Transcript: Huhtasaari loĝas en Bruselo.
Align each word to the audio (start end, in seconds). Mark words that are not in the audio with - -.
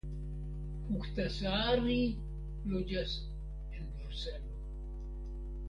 Huhtasaari 0.85 1.97
loĝas 2.71 3.13
en 3.81 3.93
Bruselo. 4.01 4.59